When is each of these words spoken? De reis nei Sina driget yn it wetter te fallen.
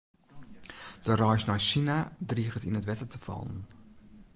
De 1.05 1.13
reis 1.21 1.43
nei 1.49 1.61
Sina 1.67 1.97
driget 2.33 2.67
yn 2.69 2.79
it 2.79 2.87
wetter 2.89 3.09
te 3.11 3.19
fallen. 3.27 3.61